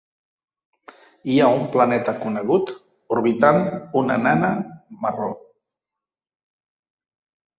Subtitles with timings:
[1.31, 2.71] Hi ha un planeta conegut
[3.17, 3.61] orbitant
[4.01, 4.49] una nana
[5.05, 5.31] marró.